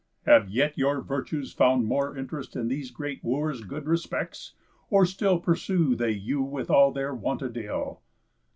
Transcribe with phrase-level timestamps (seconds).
[0.23, 4.55] Have yet your virtues found more interest In these great Wooers' good respects?
[4.89, 8.01] Or still Pursue they you with all their wonted ill?"